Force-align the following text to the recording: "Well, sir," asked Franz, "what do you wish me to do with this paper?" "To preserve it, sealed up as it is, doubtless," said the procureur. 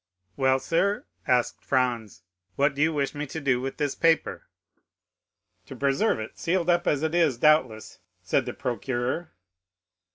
"Well, 0.35 0.57
sir," 0.57 1.05
asked 1.27 1.63
Franz, 1.63 2.23
"what 2.55 2.73
do 2.73 2.81
you 2.81 2.91
wish 2.91 3.13
me 3.13 3.27
to 3.27 3.39
do 3.39 3.61
with 3.61 3.77
this 3.77 3.93
paper?" 3.93 4.47
"To 5.67 5.75
preserve 5.75 6.19
it, 6.19 6.39
sealed 6.39 6.71
up 6.71 6.87
as 6.87 7.03
it 7.03 7.13
is, 7.13 7.37
doubtless," 7.37 7.99
said 8.23 8.47
the 8.47 8.53
procureur. 8.53 9.31